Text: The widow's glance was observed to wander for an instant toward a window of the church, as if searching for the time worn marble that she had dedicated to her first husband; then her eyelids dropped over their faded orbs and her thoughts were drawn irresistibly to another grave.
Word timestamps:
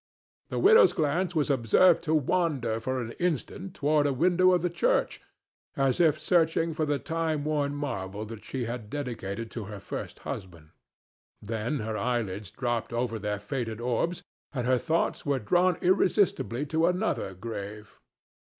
The 0.49 0.57
widow's 0.57 0.93
glance 0.93 1.35
was 1.35 1.51
observed 1.51 2.01
to 2.05 2.15
wander 2.15 2.79
for 2.79 2.99
an 3.03 3.11
instant 3.19 3.75
toward 3.75 4.07
a 4.07 4.13
window 4.13 4.49
of 4.51 4.63
the 4.63 4.69
church, 4.71 5.21
as 5.77 5.99
if 5.99 6.17
searching 6.17 6.73
for 6.73 6.87
the 6.87 6.97
time 6.97 7.43
worn 7.45 7.75
marble 7.75 8.25
that 8.25 8.43
she 8.43 8.65
had 8.65 8.89
dedicated 8.89 9.51
to 9.51 9.65
her 9.65 9.79
first 9.79 10.17
husband; 10.25 10.71
then 11.39 11.81
her 11.81 11.99
eyelids 11.99 12.49
dropped 12.49 12.91
over 12.91 13.19
their 13.19 13.37
faded 13.37 13.79
orbs 13.79 14.23
and 14.53 14.65
her 14.65 14.79
thoughts 14.79 15.23
were 15.23 15.37
drawn 15.37 15.77
irresistibly 15.83 16.65
to 16.65 16.87
another 16.87 17.35
grave. 17.35 17.99